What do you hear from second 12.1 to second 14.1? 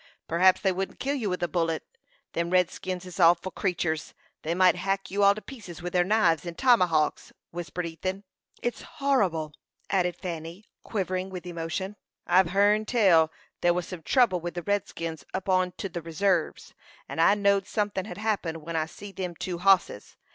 "I've hearn tell that there was some